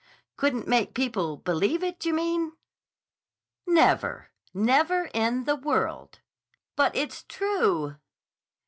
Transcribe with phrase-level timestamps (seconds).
[0.35, 2.53] "Couldn't make people believe it, you mean?"
[3.67, 4.31] "Never.
[4.51, 6.21] Never in the world!"
[6.75, 7.97] "But it's _true!